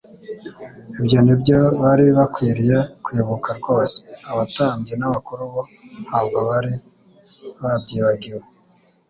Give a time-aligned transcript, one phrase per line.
[0.99, 3.97] Ibyo ni byo bari bakwiriye kwibuka rwose.
[4.31, 5.61] Abatambyi n'abakuru bo
[6.07, 6.73] ntabwo bari
[7.61, 8.41] babyibagiwe.